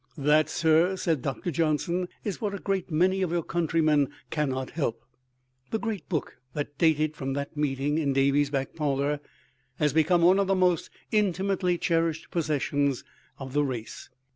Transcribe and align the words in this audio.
"That, 0.17 0.49
sir," 0.49 0.95
said 0.95 1.21
Doctor 1.21 1.51
Johnson, 1.51 2.07
"is 2.23 2.41
what 2.41 2.55
a 2.55 2.57
great 2.57 2.89
many 2.89 3.21
of 3.21 3.29
your 3.29 3.43
countrymen 3.43 4.09
cannot 4.31 4.71
help." 4.71 5.05
The 5.69 5.77
great 5.77 6.09
book 6.09 6.37
that 6.55 6.75
dated 6.79 7.15
from 7.15 7.33
that 7.33 7.55
meeting 7.55 7.99
in 7.99 8.11
Davies's 8.11 8.49
back 8.49 8.73
parlor 8.73 9.19
has 9.77 9.93
become 9.93 10.23
one 10.23 10.39
of 10.39 10.47
the 10.47 10.55
most 10.55 10.89
intimately 11.11 11.77
cherished 11.77 12.31
possessions 12.31 13.03
of 13.37 13.53
the 13.53 13.63
race. 13.63 14.09